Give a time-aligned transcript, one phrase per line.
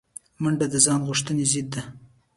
[0.41, 1.81] منډه د ځان غوښتنې ضد ده